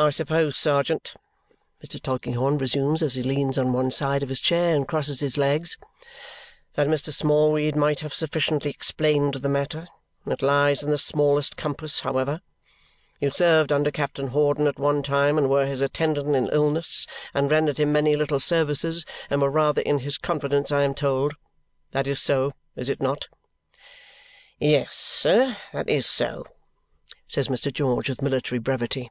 "I 0.00 0.10
supposed, 0.10 0.54
sergeant," 0.54 1.14
Mr. 1.84 2.00
Tulkinghorn 2.00 2.56
resumes 2.58 3.02
as 3.02 3.16
he 3.16 3.22
leans 3.24 3.58
on 3.58 3.72
one 3.72 3.90
side 3.90 4.22
of 4.22 4.28
his 4.28 4.38
chair 4.40 4.76
and 4.76 4.86
crosses 4.86 5.18
his 5.18 5.36
legs, 5.36 5.76
"that 6.74 6.86
Mr. 6.86 7.12
Smallweed 7.12 7.74
might 7.74 7.98
have 7.98 8.14
sufficiently 8.14 8.70
explained 8.70 9.34
the 9.34 9.48
matter. 9.48 9.88
It 10.24 10.40
lies 10.40 10.84
in 10.84 10.90
the 10.92 10.98
smallest 10.98 11.56
compass, 11.56 11.98
however. 11.98 12.42
You 13.18 13.32
served 13.32 13.72
under 13.72 13.90
Captain 13.90 14.28
Hawdon 14.28 14.68
at 14.68 14.78
one 14.78 15.02
time, 15.02 15.36
and 15.36 15.50
were 15.50 15.66
his 15.66 15.80
attendant 15.80 16.36
in 16.36 16.46
illness, 16.52 17.04
and 17.34 17.50
rendered 17.50 17.78
him 17.80 17.90
many 17.90 18.14
little 18.14 18.38
services, 18.38 19.04
and 19.28 19.42
were 19.42 19.50
rather 19.50 19.82
in 19.82 19.98
his 19.98 20.16
confidence, 20.16 20.70
I 20.70 20.84
am 20.84 20.94
told. 20.94 21.32
That 21.90 22.06
is 22.06 22.22
so, 22.22 22.52
is 22.76 22.88
it 22.88 23.00
not?" 23.02 23.26
"Yes, 24.60 24.94
sir, 24.94 25.56
that 25.72 25.88
is 25.88 26.06
so," 26.06 26.46
says 27.26 27.48
Mr. 27.48 27.74
George 27.74 28.08
with 28.08 28.22
military 28.22 28.60
brevity. 28.60 29.10